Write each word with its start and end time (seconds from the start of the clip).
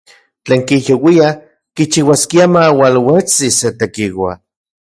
Tlen 0.43 0.63
kijyouia 0.69 1.27
kichiuaskia 1.75 2.45
maualuetsi 2.57 3.45
se 3.61 3.69
tekiua. 3.85 4.31